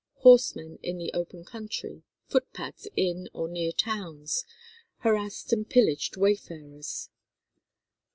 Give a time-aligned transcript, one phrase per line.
[0.21, 4.45] Horsemen in the open country, footpads in or near towns,
[5.03, 7.11] harassed and pillaged wayfarers.